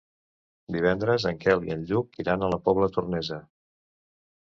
[0.75, 3.43] Divendres en Quel i en Lluc iran a la Pobla Tornesa.